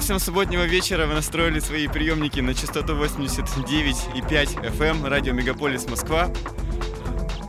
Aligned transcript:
Всем 0.00 0.18
субботнего 0.18 0.64
вечера. 0.64 1.06
Вы 1.06 1.14
настроили 1.14 1.60
свои 1.60 1.88
приемники 1.88 2.40
на 2.40 2.54
частоту 2.54 2.94
89,5 2.94 4.62
FM, 4.62 4.82
эм, 4.82 5.04
радио 5.06 5.32
Мегаполис 5.32 5.88
Москва. 5.88 6.30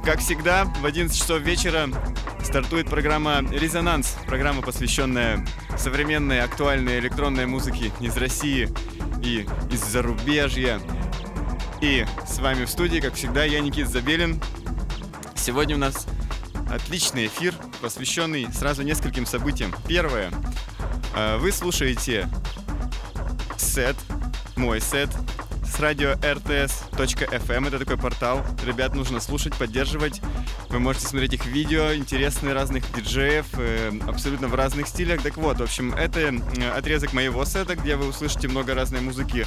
Как 0.04 0.20
всегда, 0.20 0.66
в 0.66 0.86
11 0.86 1.18
часов 1.18 1.42
вечера 1.42 1.90
стартует 2.44 2.90
программа 2.90 3.42
«Резонанс», 3.52 4.16
программа, 4.26 4.62
посвященная 4.62 5.46
современной 5.78 6.42
актуальной 6.42 7.00
электронной 7.00 7.46
музыке 7.46 7.92
из 8.00 8.16
России 8.18 8.70
и 9.24 9.46
из 9.72 9.84
зарубежья. 9.84 10.80
И 11.82 12.06
с 12.28 12.40
вами 12.40 12.66
в 12.66 12.70
студии, 12.70 13.00
как 13.00 13.16
всегда, 13.16 13.44
я 13.44 13.60
Никит 13.60 13.90
Забелин. 13.90 14.42
Сегодня 15.36 15.76
у 15.76 15.80
нас 15.80 16.08
отличный 16.72 17.28
эфир, 17.28 17.54
посвященный 17.82 18.48
сразу 18.54 18.84
нескольким 18.84 19.26
событиям. 19.26 19.74
Первое— 19.88 20.32
вы 21.40 21.52
слушаете 21.52 22.30
сет, 23.58 23.96
мой 24.56 24.82
сет 24.82 25.10
с 25.70 25.80
радио 25.80 26.12
rts.fm. 26.14 27.54
Эм. 27.54 27.68
Это 27.68 27.80
такой 27.80 27.98
портал. 27.98 28.44
Ребят 28.66 28.96
нужно 28.96 29.20
слушать, 29.20 29.56
поддерживать. 29.56 30.22
Вы 30.70 30.80
можете 30.80 31.08
смотреть 31.08 31.34
их 31.34 31.46
видео, 31.46 31.94
интересные 31.94 32.54
разных 32.54 32.84
диджеев, 32.94 33.46
э, 33.54 33.92
абсолютно 34.08 34.48
в 34.48 34.56
разных 34.56 34.88
стилях. 34.88 35.22
Так 35.22 35.38
вот, 35.38 35.60
в 35.60 35.64
общем, 35.64 35.94
это 35.94 36.20
э, 36.20 36.70
отрезок 36.72 37.14
моего 37.14 37.46
сета, 37.46 37.76
где 37.76 37.96
вы 37.96 38.08
услышите 38.08 38.48
много 38.48 38.74
разной 38.74 39.02
музыки, 39.02 39.46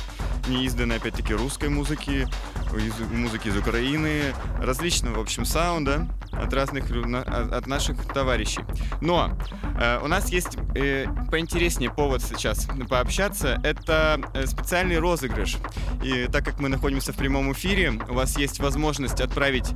неизданной, 0.48 0.96
опять-таки, 0.96 1.34
русской 1.34 1.68
музыки, 1.68 2.28
из, 2.76 2.98
музыки 3.10 3.48
из 3.48 3.56
Украины, 3.56 4.34
различного, 4.58 5.16
в 5.18 5.20
общем, 5.20 5.44
саунда 5.44 6.06
от 6.32 6.52
разных, 6.52 6.84
от 6.90 7.66
наших 7.66 8.04
товарищей. 8.12 8.62
Но 9.00 9.36
э, 9.78 10.00
у 10.02 10.08
нас 10.08 10.30
есть 10.30 10.56
э, 10.74 11.06
поинтереснее 11.30 11.90
повод 11.90 12.22
сейчас 12.22 12.68
пообщаться. 12.88 13.60
Это 13.62 14.20
э, 14.34 14.46
специальный 14.46 14.98
розыгрыш. 14.98 15.58
И 16.02 16.26
так 16.32 16.44
как 16.44 16.58
мы 16.58 16.68
находимся 16.68 17.12
в 17.12 17.16
прямом 17.16 17.52
эфире, 17.52 18.00
у 18.08 18.14
вас 18.14 18.38
есть 18.38 18.60
возможность 18.60 19.20
отправить 19.20 19.70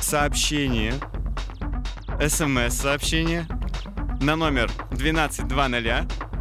сообщение, 0.00 0.94
смс-сообщение 2.20 3.46
на 4.20 4.36
номер 4.36 4.70
1220 4.90 6.35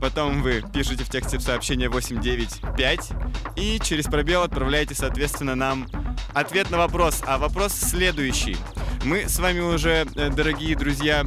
Потом 0.00 0.42
вы 0.42 0.62
пишете 0.72 1.04
в 1.04 1.08
тексте 1.08 1.40
сообщения 1.40 1.88
895 1.88 3.10
и 3.56 3.78
через 3.82 4.04
пробел 4.04 4.42
отправляете, 4.42 4.94
соответственно, 4.94 5.54
нам 5.54 5.88
ответ 6.34 6.70
на 6.70 6.78
вопрос. 6.78 7.22
А 7.26 7.38
вопрос 7.38 7.72
следующий. 7.72 8.56
Мы 9.04 9.28
с 9.28 9.38
вами 9.38 9.60
уже, 9.60 10.06
э, 10.14 10.30
дорогие 10.30 10.76
друзья, 10.76 11.24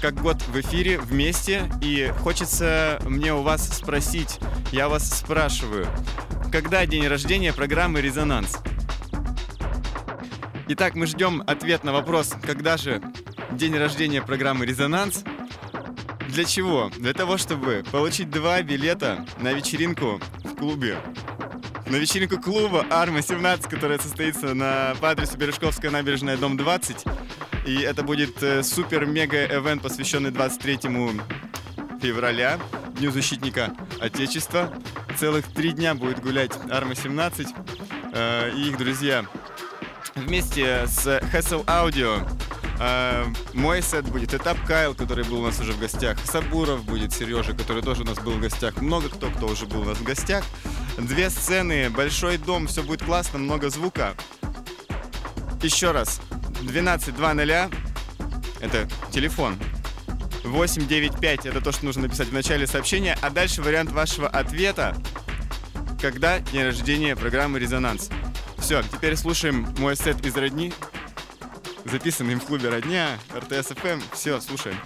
как 0.00 0.20
год 0.20 0.40
в 0.42 0.60
эфире 0.60 0.98
вместе, 0.98 1.70
и 1.80 2.12
хочется 2.20 2.98
мне 3.04 3.34
у 3.34 3.42
вас 3.42 3.66
спросить, 3.76 4.38
я 4.70 4.88
вас 4.88 5.10
спрашиваю, 5.10 5.86
когда 6.52 6.86
день 6.86 7.08
рождения 7.08 7.52
программы 7.52 8.00
«Резонанс»? 8.00 8.58
Итак, 10.68 10.94
мы 10.94 11.06
ждем 11.06 11.42
ответ 11.46 11.84
на 11.84 11.92
вопрос, 11.92 12.34
когда 12.42 12.76
же 12.76 13.02
день 13.52 13.76
рождения 13.76 14.20
программы 14.20 14.66
«Резонанс», 14.66 15.24
для 16.36 16.44
чего? 16.44 16.90
Для 16.98 17.14
того, 17.14 17.38
чтобы 17.38 17.82
получить 17.90 18.28
два 18.28 18.60
билета 18.60 19.24
на 19.40 19.54
вечеринку 19.54 20.20
в 20.44 20.54
клубе. 20.54 20.98
На 21.86 21.96
вечеринку 21.96 22.38
клуба 22.38 22.84
Арма-17, 22.90 23.70
которая 23.70 23.98
состоится 23.98 24.52
на, 24.52 24.94
по 25.00 25.08
адресу 25.08 25.38
Бережковская 25.38 25.90
набережная, 25.90 26.36
дом 26.36 26.58
20. 26.58 27.06
И 27.64 27.80
это 27.80 28.02
будет 28.02 28.42
э, 28.42 28.62
супер-мега-эвент, 28.62 29.80
посвященный 29.80 30.30
23 30.30 30.78
февраля, 32.02 32.60
Дню 32.98 33.10
защитника 33.12 33.72
Отечества. 33.98 34.74
Целых 35.18 35.46
три 35.46 35.72
дня 35.72 35.94
будет 35.94 36.20
гулять 36.20 36.52
Арма-17 36.70 37.48
э, 38.12 38.50
и 38.54 38.68
их 38.68 38.76
друзья. 38.76 39.24
Вместе 40.14 40.86
с 40.86 41.06
Hassel 41.32 41.64
Audio 41.64 42.28
а, 42.78 43.26
мой 43.54 43.82
сет 43.82 44.08
будет 44.08 44.34
Этап 44.34 44.58
Кайл, 44.66 44.94
который 44.94 45.24
был 45.24 45.40
у 45.40 45.46
нас 45.46 45.58
уже 45.60 45.72
в 45.72 45.78
гостях. 45.78 46.18
Сабуров 46.24 46.84
будет, 46.84 47.12
Сережа, 47.12 47.52
который 47.52 47.82
тоже 47.82 48.02
у 48.02 48.04
нас 48.04 48.18
был 48.18 48.32
в 48.32 48.40
гостях. 48.40 48.80
Много 48.80 49.08
кто, 49.08 49.30
кто 49.30 49.46
уже 49.46 49.66
был 49.66 49.82
у 49.82 49.84
нас 49.84 49.98
в 49.98 50.02
гостях. 50.02 50.44
Две 50.98 51.30
сцены, 51.30 51.90
большой 51.90 52.38
дом, 52.38 52.66
все 52.66 52.82
будет 52.82 53.02
классно, 53.02 53.38
много 53.38 53.70
звука. 53.70 54.14
Еще 55.62 55.90
раз, 55.90 56.20
12.00 56.62 57.74
это 58.60 58.88
телефон. 59.10 59.58
895 60.44 61.46
это 61.46 61.60
то, 61.60 61.72
что 61.72 61.84
нужно 61.84 62.02
написать 62.02 62.28
в 62.28 62.32
начале 62.32 62.66
сообщения, 62.66 63.18
а 63.20 63.30
дальше 63.30 63.62
вариант 63.62 63.90
вашего 63.90 64.28
ответа, 64.28 64.96
когда 66.00 66.38
день 66.38 66.64
рождения 66.64 67.16
программы 67.16 67.58
«Резонанс». 67.58 68.10
Все, 68.58 68.82
теперь 68.82 69.16
слушаем 69.16 69.66
мой 69.78 69.96
сет 69.96 70.24
из 70.24 70.34
родни 70.36 70.72
записанный 71.90 72.34
в 72.34 72.44
клубе 72.44 72.68
«Родня», 72.68 73.18
РТС-ФМ. 73.34 74.00
Все, 74.12 74.40
слушаем. 74.40 74.76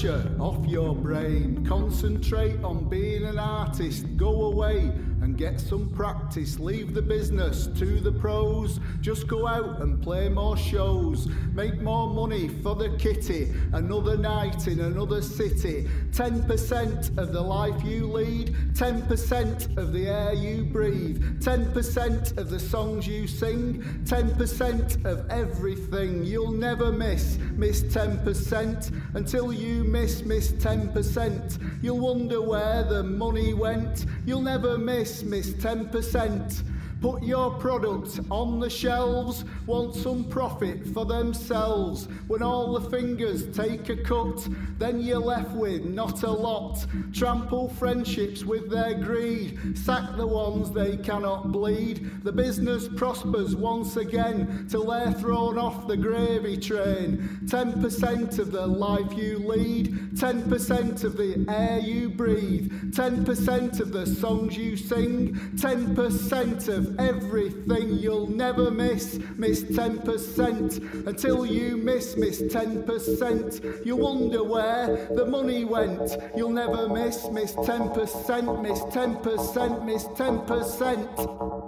Pressure 0.00 0.34
off 0.38 0.66
your 0.66 0.94
brain. 0.94 1.64
Concentrate 1.66 2.62
on 2.64 2.88
being 2.88 3.24
an 3.24 3.38
artist. 3.38 4.06
Go 4.16 4.44
away 4.44 4.92
and 5.20 5.36
get 5.36 5.60
some 5.60 5.90
practice. 5.90 6.58
Leave 6.58 6.94
the 6.94 7.02
business 7.02 7.66
to 7.78 8.00
the 8.00 8.12
pros. 8.12 8.80
Just 9.02 9.26
go 9.26 9.46
out 9.46 9.82
and 9.82 10.02
play 10.02 10.30
more 10.30 10.56
shows. 10.56 11.28
Make 11.52 11.80
more 11.80 12.08
money 12.08 12.48
for 12.48 12.74
the 12.74 12.96
kitty. 12.98 13.52
Another 13.72 14.16
night 14.16 14.66
in 14.66 14.80
another 14.80 15.20
city. 15.22 15.88
10% 16.12 17.18
of 17.18 17.32
the 17.32 17.40
life 17.40 17.82
you 17.84 18.06
lead. 18.06 18.54
10% 18.74 19.76
of 19.76 19.92
the 19.92 20.06
air 20.06 20.32
you 20.32 20.64
breathe. 20.64 21.42
10% 21.42 22.38
of 22.38 22.50
the 22.50 22.60
songs 22.60 23.06
you 23.06 23.26
sing. 23.26 23.82
10% 24.04 25.04
of 25.04 25.28
everything. 25.30 26.24
You'll 26.24 26.52
never 26.52 26.92
miss, 26.92 27.38
miss 27.56 27.82
10% 27.82 28.92
until 29.14 29.52
you 29.52 29.84
miss, 29.84 30.22
miss 30.22 30.52
10%. 30.52 31.82
You'll 31.82 31.98
wonder 31.98 32.40
where 32.40 32.84
the 32.84 33.02
money 33.02 33.54
went. 33.54 34.06
You'll 34.24 34.42
never 34.42 34.78
miss 34.78 34.90
miss, 35.00 35.22
miss 35.22 35.50
10%. 35.54 36.64
Put 37.00 37.22
your 37.22 37.52
product 37.54 38.20
on 38.30 38.60
the 38.60 38.68
shelves, 38.68 39.44
want 39.70 39.94
some 39.94 40.24
profit 40.24 40.84
for 40.88 41.06
themselves. 41.06 42.08
When 42.26 42.42
all 42.42 42.76
the 42.76 42.90
fingers 42.90 43.56
take 43.56 43.88
a 43.88 43.96
cut, 43.96 44.48
then 44.78 45.00
you're 45.00 45.20
left 45.20 45.52
with 45.52 45.84
not 45.84 46.24
a 46.24 46.30
lot. 46.30 46.84
Trample 47.12 47.68
friendships 47.68 48.42
with 48.44 48.68
their 48.68 48.94
greed, 48.94 49.78
sack 49.78 50.16
the 50.16 50.26
ones 50.26 50.72
they 50.72 50.96
cannot 50.96 51.52
bleed. 51.52 52.24
The 52.24 52.32
business 52.32 52.88
prospers 52.88 53.54
once 53.54 53.96
again 53.96 54.66
till 54.68 54.86
they're 54.86 55.12
thrown 55.12 55.56
off 55.56 55.86
the 55.86 55.96
gravy 55.96 56.56
train. 56.56 57.38
10% 57.44 58.40
of 58.40 58.50
the 58.50 58.66
life 58.66 59.12
you 59.16 59.38
lead, 59.38 59.92
10% 60.14 61.04
of 61.04 61.16
the 61.16 61.44
air 61.48 61.78
you 61.78 62.08
breathe, 62.08 62.72
10% 62.90 63.78
of 63.78 63.92
the 63.92 64.04
songs 64.04 64.56
you 64.56 64.76
sing, 64.76 65.34
10% 65.54 66.68
of 66.68 66.98
everything 66.98 67.92
you'll 67.94 68.26
never 68.26 68.72
miss. 68.72 69.20
Miss 69.36 69.59
10% 69.64 71.06
until 71.06 71.46
you 71.46 71.76
miss, 71.76 72.16
miss 72.16 72.42
10%. 72.42 73.84
You 73.84 73.96
wonder 73.96 74.42
where 74.42 75.06
the 75.14 75.26
money 75.26 75.64
went. 75.64 76.16
You'll 76.36 76.50
never 76.50 76.88
miss, 76.88 77.28
miss 77.30 77.52
10%, 77.52 78.62
miss 78.62 78.80
10%, 78.80 79.84
miss 79.84 80.04
10%. 80.04 81.59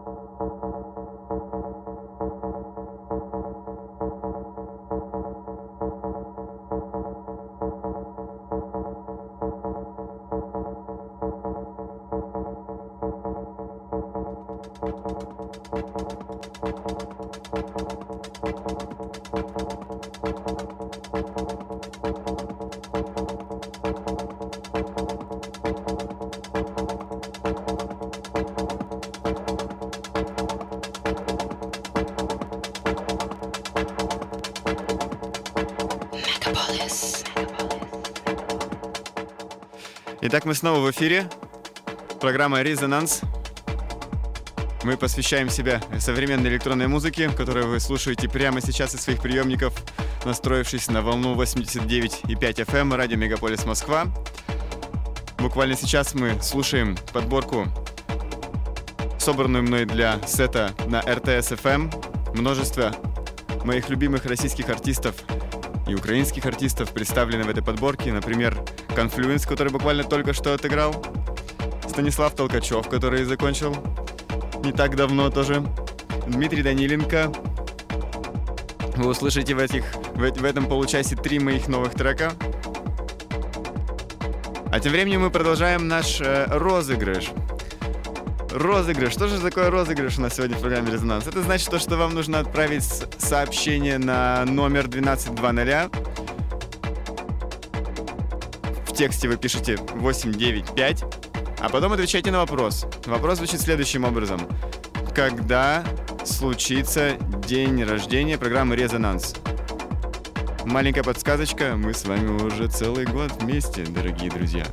Итак, 40.33 40.47
мы 40.47 40.55
снова 40.55 40.81
в 40.81 40.91
эфире. 40.91 41.29
Программа 42.19 42.63
«Резонанс». 42.63 43.21
Мы 44.83 44.97
посвящаем 44.97 45.51
себя 45.51 45.83
современной 45.99 46.49
электронной 46.49 46.87
музыке, 46.87 47.29
которую 47.29 47.69
вы 47.69 47.81
слушаете 47.81 48.31
прямо 48.31 48.63
сейчас 48.63 48.95
из 48.95 49.03
своих 49.03 49.21
приемников, 49.21 49.75
настроившись 50.25 50.89
на 50.89 51.03
волну 51.03 51.35
89,5 51.35 52.25
FM 52.31 52.79
эм, 52.79 52.95
радио 52.95 53.19
Мегаполис 53.19 53.67
Москва. 53.67 54.07
Буквально 55.37 55.77
сейчас 55.77 56.15
мы 56.15 56.41
слушаем 56.41 56.97
подборку, 57.13 57.67
собранную 59.19 59.65
мной 59.65 59.85
для 59.85 60.19
сета 60.27 60.73
на 60.87 61.03
RTS 61.03 61.59
FM. 61.59 61.75
Эм. 61.75 62.39
Множество 62.41 62.97
моих 63.67 63.91
любимых 63.91 64.25
российских 64.25 64.71
артистов 64.71 65.15
и 65.87 65.95
украинских 65.95 66.47
артистов 66.47 66.91
представлены 66.95 67.45
в 67.45 67.51
этой 67.51 67.63
подборке. 67.63 68.15
Например, 68.15 68.57
Confluence, 68.95 69.49
который 69.49 69.73
буквально 69.73 70.05
только 70.05 70.33
что 70.33 70.55
отыграл. 70.55 70.95
Станислав 71.89 72.35
Толкачев, 72.35 72.89
который 72.89 73.25
закончил 73.25 73.77
не 74.65 74.73
так 74.73 74.97
давно 74.97 75.31
тоже. 75.31 75.63
Дмитрий 76.27 76.63
Даниленко. 76.63 77.33
Вы 78.97 79.09
услышите 79.09 79.55
в, 79.55 79.59
этих, 79.59 79.85
в, 80.15 80.19
в 80.19 80.45
этом 80.45 80.67
получасе 80.67 81.17
три 81.17 81.39
моих 81.39 81.69
новых 81.69 81.95
трека. 81.95 82.33
А 84.71 84.81
тем 84.81 84.93
временем 84.93 85.23
мы 85.23 85.31
продолжаем 85.31 85.89
наш 85.89 86.21
э, 86.21 86.47
розыгрыш. 86.49 87.31
Розыгрыш. 88.53 89.13
Что 89.13 89.29
же 89.29 89.39
такое 89.39 89.71
розыгрыш 89.71 90.19
у 90.19 90.23
нас 90.23 90.35
сегодня 90.35 90.57
в 90.57 90.61
программе 90.61 90.91
«Резонанс»? 90.91 91.27
Это 91.27 91.43
значит 91.43 91.69
то, 91.71 91.79
что 91.79 91.97
вам 91.97 92.15
нужно 92.15 92.39
отправить 92.39 92.85
сообщение 93.19 93.99
на 93.99 94.45
номер 94.45 94.87
1220 94.87 96.21
в 96.21 96.22
тексте 99.03 99.27
вы 99.27 99.37
пишете 99.37 99.79
895, 99.97 101.05
а 101.59 101.69
потом 101.69 101.93
отвечайте 101.93 102.31
на 102.31 102.39
вопрос. 102.39 102.87
Вопрос 103.07 103.39
звучит 103.39 103.61
следующим 103.61 104.05
образом. 104.05 104.41
Когда 105.13 105.83
случится 106.25 107.17
день 107.49 107.83
рождения 107.83 108.39
программы 108.39 108.77
«Резонанс»? 108.77 109.35
Маленькая 110.65 111.03
подсказочка, 111.03 111.75
мы 111.77 111.95
с 111.95 112.05
вами 112.05 112.45
уже 112.45 112.69
целый 112.69 113.05
год 113.05 113.33
вместе, 113.43 113.83
дорогие 113.83 114.31
друзья. 114.31 114.67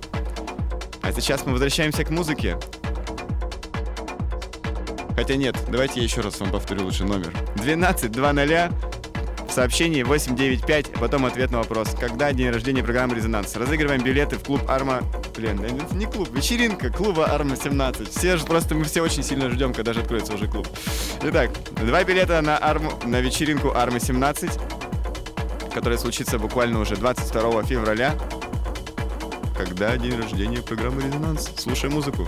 А 1.01 1.11
сейчас 1.11 1.43
мы 1.47 1.53
возвращаемся 1.53 2.03
к 2.03 2.11
музыке. 2.11 2.55
Хотя 5.15 5.37
нет, 5.37 5.57
давайте 5.69 6.01
я 6.01 6.03
еще 6.03 6.21
раз 6.21 6.39
вам 6.39 6.51
повторю 6.51 6.83
лучше 6.83 7.03
номер. 7.03 7.33
12 7.55 8.15
00 8.15 8.88
в 9.49 9.53
сообщении 9.53 10.03
895, 10.03 10.91
а 10.95 10.99
потом 10.99 11.25
ответ 11.25 11.51
на 11.51 11.57
вопрос. 11.57 11.95
Когда 11.99 12.31
день 12.31 12.49
рождения 12.49 12.83
программы 12.83 13.15
«Резонанс»? 13.15 13.55
Разыгрываем 13.55 14.03
билеты 14.03 14.37
в 14.37 14.43
клуб 14.43 14.61
«Арма». 14.69 15.01
Блин, 15.35 15.59
это 15.63 15.95
не 15.95 16.05
клуб, 16.05 16.29
вечеринка 16.31 16.89
клуба 16.89 17.25
«Арма 17.25 17.55
17». 17.55 18.09
Все 18.09 18.37
же 18.37 18.45
просто, 18.45 18.75
мы 18.75 18.85
все 18.85 19.01
очень 19.01 19.23
сильно 19.23 19.49
ждем, 19.49 19.73
когда 19.73 19.93
же 19.93 20.01
откроется 20.01 20.33
уже 20.33 20.47
клуб. 20.47 20.67
Итак, 21.23 21.51
два 21.83 22.03
билета 22.03 22.41
на, 22.41 22.57
арму, 22.57 22.91
на 23.05 23.21
вечеринку 23.21 23.71
«Арма 23.71 23.97
17», 23.97 25.71
которая 25.73 25.97
случится 25.97 26.37
буквально 26.37 26.79
уже 26.79 26.95
22 26.95 27.63
февраля. 27.63 28.15
Когда 29.57 29.97
день 29.97 30.15
рождения 30.15 30.61
программы 30.61 31.01
«Резонанс»? 31.01 31.51
Слушай 31.57 31.89
музыку. 31.89 32.27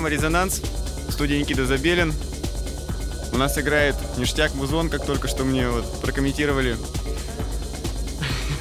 Программа 0.00 0.16
«Резонанс». 0.16 0.62
В 1.08 1.12
студии 1.12 1.34
Никита 1.34 1.66
Забелин. 1.66 2.14
У 3.34 3.36
нас 3.36 3.58
играет 3.58 3.94
ништяк 4.16 4.54
музон, 4.54 4.88
как 4.88 5.04
только 5.04 5.28
что 5.28 5.44
мне 5.44 5.68
вот 5.68 6.00
прокомментировали 6.00 6.74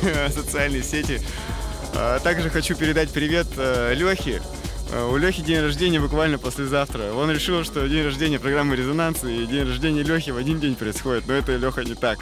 социальные 0.34 0.84
сети. 0.84 1.22
А 1.96 2.20
также 2.20 2.50
хочу 2.50 2.76
передать 2.76 3.12
привет 3.12 3.48
э, 3.56 3.94
Лехе. 3.94 4.42
Э, 4.92 5.10
у 5.10 5.16
Лехи 5.16 5.42
день 5.42 5.62
рождения 5.62 6.02
буквально 6.02 6.40
послезавтра. 6.40 7.14
Он 7.14 7.32
решил, 7.32 7.64
что 7.64 7.88
день 7.88 8.04
рождения 8.04 8.38
программы 8.38 8.76
«Резонанс» 8.76 9.24
и 9.24 9.46
день 9.46 9.66
рождения 9.66 10.04
Лехи 10.04 10.32
в 10.32 10.38
один 10.38 10.60
день 10.60 10.76
происходит, 10.76 11.26
но 11.26 11.36
это 11.36 11.56
Леха 11.56 11.86
не 11.86 11.96
так. 11.96 12.20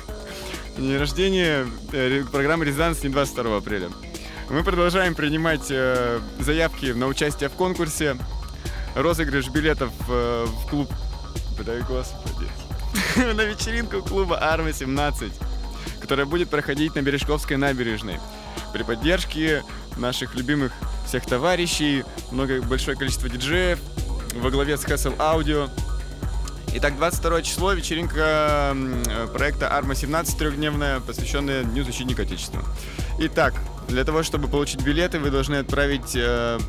День 0.77 0.95
рождения 0.95 1.65
э, 1.91 2.23
программы 2.31 2.65
«Резонанс» 2.65 3.01
не 3.01 3.09
22 3.09 3.57
апреля. 3.57 3.89
Мы 4.51 4.63
продолжаем 4.63 5.15
принимать 5.15 5.73
заявки 6.39 6.85
на 6.91 7.07
участие 7.07 7.49
в 7.49 7.53
конкурсе 7.53 8.15
розыгрыш 9.01 9.49
билетов 9.49 9.91
э, 10.09 10.45
в 10.45 10.69
клуб... 10.69 10.89
Дай 11.65 11.81
господи. 11.81 12.47
на 13.35 13.41
вечеринку 13.41 14.01
клуба 14.01 14.37
Арма-17, 14.37 15.31
которая 16.01 16.25
будет 16.25 16.49
проходить 16.49 16.95
на 16.95 17.01
Бережковской 17.01 17.57
набережной. 17.57 18.19
При 18.73 18.83
поддержке 18.83 19.63
наших 19.97 20.35
любимых 20.35 20.71
всех 21.05 21.25
товарищей, 21.25 22.03
много, 22.31 22.61
большое 22.61 22.97
количество 22.97 23.29
диджеев, 23.29 23.79
во 24.35 24.51
главе 24.51 24.77
с 24.77 24.85
Hustle 24.85 25.17
Audio. 25.17 25.69
Итак, 26.75 26.97
22 26.97 27.41
число, 27.41 27.73
вечеринка 27.73 28.75
проекта 29.33 29.75
Арма-17 29.75 30.37
трехдневная, 30.37 30.99
посвященная 30.99 31.63
Дню 31.63 31.83
защитника 31.83 32.23
Отечества. 32.23 32.63
Итак, 33.19 33.55
для 33.87 34.03
того, 34.03 34.21
чтобы 34.21 34.47
получить 34.47 34.81
билеты, 34.81 35.19
вы 35.19 35.31
должны 35.31 35.55
отправить 35.55 36.15
э, 36.15 36.59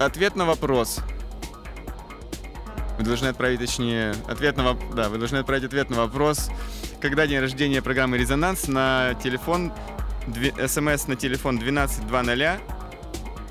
ответ 0.00 0.34
на 0.34 0.46
вопрос. 0.46 1.00
Вы 2.98 3.04
должны 3.04 3.28
отправить, 3.28 3.60
точнее, 3.60 4.14
ответ 4.28 4.56
на, 4.56 4.74
да, 4.94 5.08
вы 5.08 5.18
должны 5.18 5.38
отправить 5.38 5.64
ответ 5.64 5.90
на 5.90 5.96
вопрос, 5.96 6.50
когда 7.00 7.26
день 7.26 7.40
рождения 7.40 7.80
программы 7.80 8.18
«Резонанс» 8.18 8.68
на 8.68 9.14
телефон, 9.22 9.72
смс 10.66 11.06
на 11.06 11.16
телефон 11.16 11.56
1220, 11.58 12.60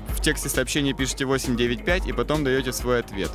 в 0.08 0.20
тексте 0.20 0.48
сообщения 0.48 0.92
пишите 0.92 1.24
895 1.24 2.06
и 2.06 2.12
потом 2.12 2.44
даете 2.44 2.72
свой 2.72 3.00
ответ. 3.00 3.30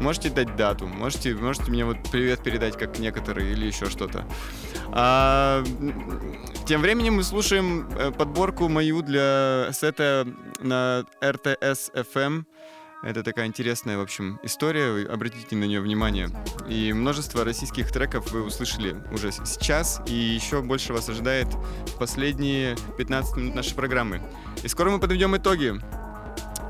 Можете 0.00 0.30
дать 0.30 0.56
дату, 0.56 0.86
можете, 0.86 1.34
можете 1.34 1.70
мне 1.70 1.84
вот 1.84 1.98
привет 2.10 2.42
передать, 2.42 2.76
как 2.78 2.98
некоторые, 2.98 3.52
или 3.52 3.66
еще 3.66 3.86
что-то. 3.86 4.24
А, 4.92 5.62
тем 6.66 6.80
временем 6.80 7.16
мы 7.16 7.22
слушаем 7.22 7.88
э, 7.90 8.10
подборку 8.10 8.68
мою 8.68 9.02
для 9.02 9.68
сета 9.72 10.26
на 10.60 11.04
RTS 11.20 11.92
FM. 11.94 12.44
Это 13.02 13.22
такая 13.22 13.46
интересная, 13.46 13.96
в 13.96 14.02
общем, 14.02 14.38
история, 14.42 15.06
обратите 15.06 15.56
на 15.56 15.64
нее 15.64 15.80
внимание. 15.80 16.28
И 16.68 16.92
множество 16.92 17.44
российских 17.44 17.90
треков 17.92 18.30
вы 18.32 18.42
услышали 18.42 18.96
уже 19.10 19.32
сейчас, 19.32 20.02
и 20.06 20.14
еще 20.14 20.60
больше 20.60 20.92
вас 20.92 21.08
ожидает 21.08 21.48
последние 21.98 22.76
15 22.98 23.36
минут 23.36 23.54
нашей 23.54 23.74
программы. 23.74 24.22
И 24.62 24.68
скоро 24.68 24.90
мы 24.90 24.98
подведем 24.98 25.34
итоги. 25.36 25.74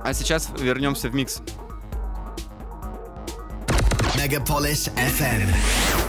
А 0.04 0.12
сейчас 0.14 0.50
вернемся 0.58 1.08
в 1.08 1.14
микс. 1.14 1.42
Megapolis 4.20 4.90
FM. 4.96 5.99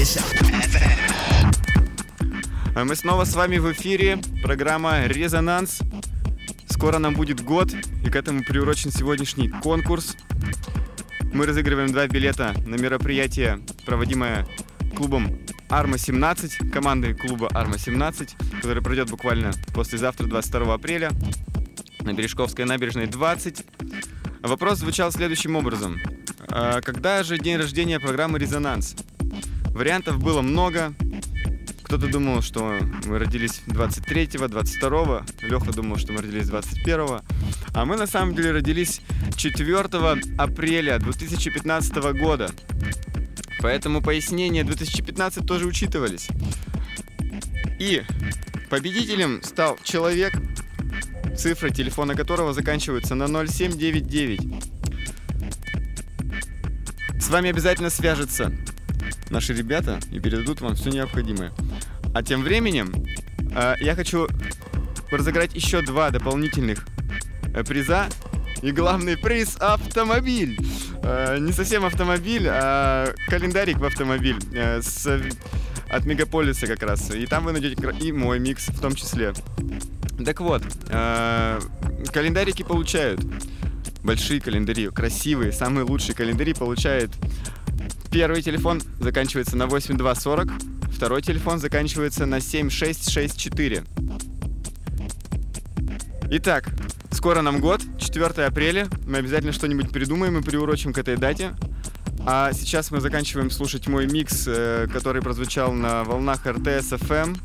FM. 0.00 1.54
А 2.74 2.84
Мы 2.84 2.96
снова 2.96 3.24
с 3.24 3.34
вами 3.34 3.58
в 3.58 3.70
эфире. 3.72 4.18
Программа 4.42 5.04
«Резонанс». 5.04 5.80
Скоро 6.70 6.98
нам 6.98 7.12
будет 7.12 7.42
год, 7.42 7.70
и 8.02 8.08
к 8.08 8.16
этому 8.16 8.42
приурочен 8.42 8.92
сегодняшний 8.92 9.50
конкурс. 9.50 10.16
Мы 11.34 11.44
разыгрываем 11.44 11.92
два 11.92 12.06
билета 12.06 12.54
на 12.66 12.76
мероприятие, 12.76 13.60
проводимое 13.84 14.46
клубом 14.96 15.38
Арма-17, 15.68 16.70
командой 16.70 17.12
клуба 17.12 17.48
Арма-17, 17.48 18.56
который 18.62 18.82
пройдет 18.82 19.10
буквально 19.10 19.52
послезавтра, 19.74 20.26
22 20.26 20.74
апреля, 20.74 21.10
на 22.00 22.14
Бережковской 22.14 22.64
набережной 22.64 23.06
20. 23.06 23.66
Вопрос 24.44 24.78
звучал 24.78 25.12
следующим 25.12 25.56
образом. 25.56 26.00
А 26.48 26.80
Когда 26.80 27.22
же 27.22 27.36
день 27.36 27.58
рождения 27.58 28.00
программы 28.00 28.38
«Резонанс»? 28.38 28.96
Вариантов 29.74 30.18
было 30.18 30.42
много. 30.42 30.94
Кто-то 31.84 32.08
думал, 32.08 32.42
что 32.42 32.78
мы 33.06 33.18
родились 33.18 33.62
23-го, 33.66 34.44
22-го. 34.44 35.22
Леха 35.46 35.72
думал, 35.72 35.96
что 35.96 36.12
мы 36.12 36.22
родились 36.22 36.48
21-го. 36.48 37.20
А 37.74 37.84
мы 37.84 37.96
на 37.96 38.06
самом 38.06 38.34
деле 38.34 38.52
родились 38.52 39.00
4 39.36 39.78
апреля 40.38 40.98
2015 40.98 41.96
года. 42.18 42.50
Поэтому 43.60 44.02
пояснения 44.02 44.64
2015 44.64 45.46
тоже 45.46 45.66
учитывались. 45.66 46.28
И 47.78 48.02
победителем 48.70 49.42
стал 49.42 49.78
человек, 49.82 50.32
цифра 51.36 51.70
телефона 51.70 52.14
которого 52.14 52.52
заканчивается 52.52 53.14
на 53.14 53.26
0799. 53.26 54.40
С 57.20 57.28
вами 57.28 57.50
обязательно 57.50 57.90
свяжется 57.90 58.52
наши 59.30 59.54
ребята 59.54 60.00
и 60.10 60.18
передадут 60.18 60.60
вам 60.60 60.74
все 60.74 60.90
необходимое. 60.90 61.52
А 62.14 62.22
тем 62.22 62.42
временем 62.42 62.92
э, 63.54 63.74
я 63.80 63.94
хочу 63.94 64.28
разыграть 65.10 65.54
еще 65.54 65.82
два 65.82 66.10
дополнительных 66.10 66.86
э, 67.54 67.64
приза. 67.64 68.08
И 68.62 68.72
главный 68.72 69.16
приз— 69.16 69.56
автомобиль. 69.60 70.58
Э, 71.02 71.38
не 71.38 71.52
совсем 71.52 71.84
автомобиль, 71.84 72.46
а 72.48 73.12
календарик 73.28 73.78
в 73.78 73.84
автомобиль. 73.84 74.38
э, 74.52 74.82
с, 74.82 75.06
от 75.90 76.04
Мегаполиса 76.04 76.66
как 76.66 76.82
раз. 76.82 77.10
И 77.10 77.26
там 77.26 77.44
вы 77.44 77.52
найдете 77.52 77.76
и 78.00 78.12
мой 78.12 78.38
микс 78.38 78.68
в 78.68 78.80
том 78.80 78.94
числе. 78.94 79.32
Так 80.24 80.40
вот, 80.40 80.62
э, 80.88 81.60
календарики 82.12 82.62
получают. 82.62 83.20
Большие 84.02 84.40
календари, 84.40 84.88
красивые, 84.88 85.52
самые 85.52 85.84
лучшие 85.84 86.14
календари 86.14 86.54
получает 86.54 87.10
Первый 88.10 88.42
телефон 88.42 88.82
заканчивается 88.98 89.56
на 89.56 89.68
8240, 89.68 90.48
второй 90.92 91.22
телефон 91.22 91.60
заканчивается 91.60 92.26
на 92.26 92.40
7664. 92.40 93.84
Итак, 96.32 96.70
скоро 97.12 97.40
нам 97.40 97.60
год, 97.60 97.80
4 97.98 98.46
апреля. 98.46 98.88
Мы 99.06 99.18
обязательно 99.18 99.52
что-нибудь 99.52 99.90
придумаем 99.90 100.38
и 100.38 100.42
приурочим 100.42 100.92
к 100.92 100.98
этой 100.98 101.16
дате. 101.16 101.54
А 102.26 102.52
сейчас 102.52 102.90
мы 102.90 103.00
заканчиваем 103.00 103.48
слушать 103.48 103.86
мой 103.86 104.08
микс, 104.08 104.44
э, 104.48 104.88
который 104.92 105.22
прозвучал 105.22 105.72
на 105.72 106.02
волнах 106.02 106.44
РТС 106.44 106.92
FM. 106.92 107.38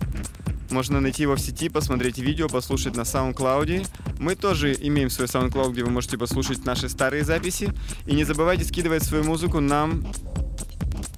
Можно 0.72 1.00
найти 1.00 1.22
его 1.22 1.36
в 1.36 1.40
сети, 1.40 1.70
посмотреть 1.70 2.18
видео, 2.18 2.50
послушать 2.50 2.96
на 2.96 3.02
SoundCloud. 3.02 3.88
Мы 4.20 4.36
тоже 4.36 4.74
имеем 4.74 5.12
свой 5.12 5.28
SoundCloud, 5.28 5.74
где 5.74 5.84
вы 5.84 5.92
можете 5.92 6.18
послушать 6.18 6.66
наши 6.66 6.90
старые 6.90 7.24
записи. 7.24 7.72
И 8.08 8.16
не 8.16 8.24
забывайте 8.24 8.64
скидывать 8.64 9.04
свою 9.04 9.24
музыку 9.24 9.60
нам 9.60 10.06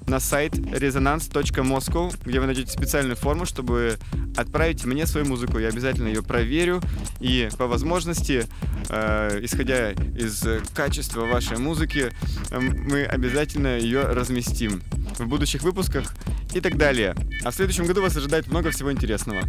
на 0.08 0.20
сайт 0.22 0.54
resonance.moscow, 0.54 2.16
где 2.26 2.40
вы 2.40 2.46
найдете 2.46 2.72
специальную 2.72 3.18
форму, 3.18 3.46
чтобы 3.46 3.98
отправить 4.38 4.86
мне 4.86 5.06
свою 5.06 5.28
музыку. 5.28 5.60
Я 5.60 5.68
обязательно 5.68 6.08
ее 6.08 6.24
проверю 6.24 6.82
и 7.20 7.50
по 7.58 7.68
возможности, 7.68 8.46
э, 8.90 9.40
исходя 9.42 9.92
из 9.92 10.46
э, 10.46 10.62
качества 10.74 11.26
вашей 11.26 11.58
музыки, 11.58 12.12
э, 12.52 12.60
мы 12.60 13.04
обязательно 13.04 13.78
ее 13.78 14.04
разместим 14.04 14.82
в 15.20 15.28
будущих 15.28 15.64
выпусках 15.64 16.14
и 16.54 16.62
так 16.62 16.78
далее. 16.78 17.14
А 17.44 17.52
в 17.52 17.56
следующем 17.56 17.86
году 17.86 18.02
вас 18.02 18.16
ожидает 18.16 18.48
много 18.48 18.72
всего 18.72 18.92
интересного. 18.92 19.42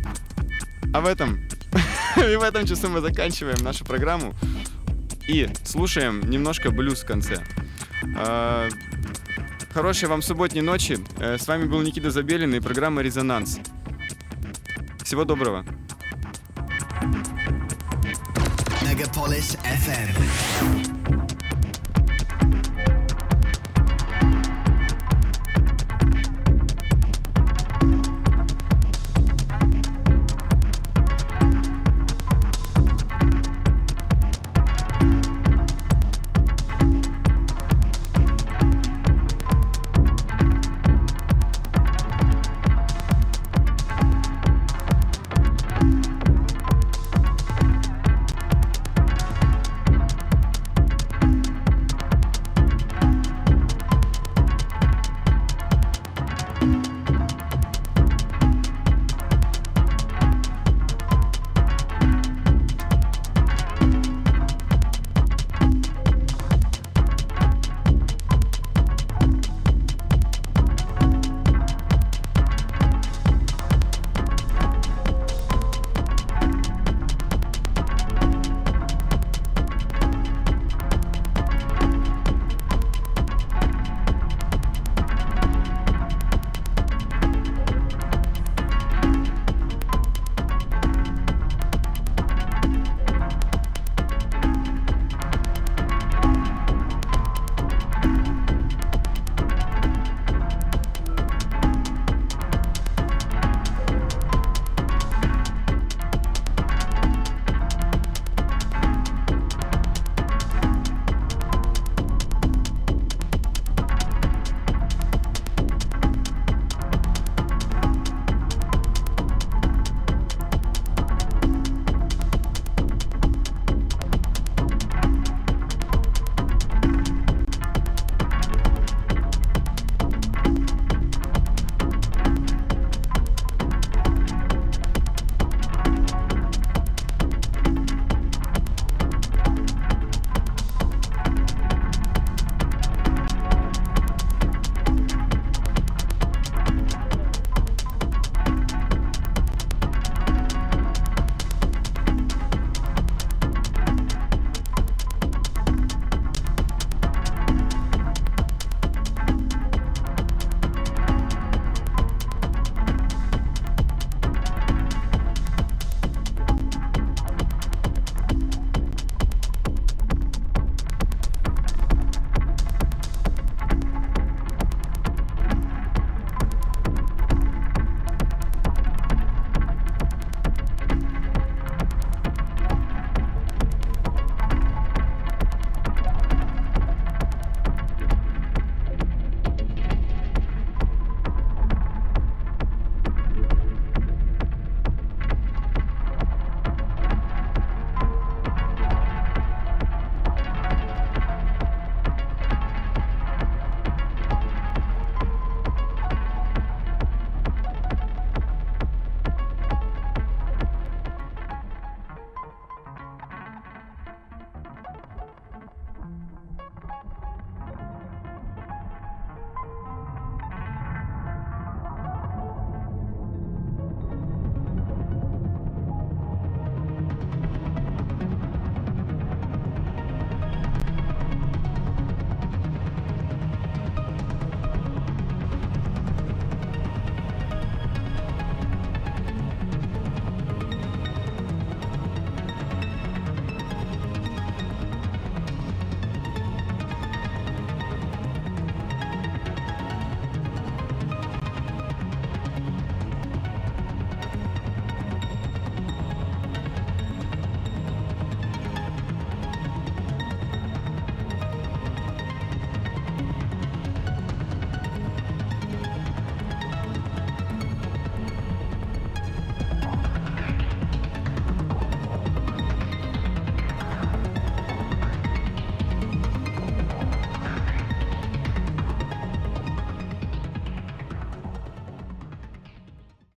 А 0.93 1.01
в 1.01 1.07
этом 1.07 1.41
и 2.17 2.37
в 2.37 2.43
этом 2.43 2.67
часу 2.67 2.89
мы 2.89 3.01
заканчиваем 3.01 3.63
нашу 3.63 3.85
программу 3.85 4.35
и 5.29 5.49
слушаем 5.65 6.29
немножко 6.29 6.71
блюз 6.71 7.03
в 7.03 7.07
конце. 7.07 7.45
Хорошей 9.73 10.09
вам 10.09 10.23
субботней 10.23 10.63
ночи. 10.63 10.99
Э, 11.19 11.37
С 11.39 11.47
вами 11.47 11.65
был 11.65 11.81
Никита 11.83 12.11
Забелин 12.11 12.55
и 12.55 12.61
программа 12.61 13.03
«Резонанс». 13.03 13.61
Всего 15.05 15.25
доброго. 15.25 15.65
Megapolis 18.83 19.59
FM. 19.65 20.88